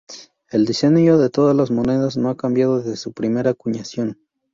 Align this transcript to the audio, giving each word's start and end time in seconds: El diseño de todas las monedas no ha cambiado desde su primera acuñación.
El 0.49 0.65
diseño 0.65 1.19
de 1.19 1.29
todas 1.29 1.55
las 1.55 1.69
monedas 1.69 2.17
no 2.17 2.29
ha 2.31 2.35
cambiado 2.35 2.79
desde 2.81 2.97
su 2.97 3.13
primera 3.13 3.51
acuñación. 3.51 4.17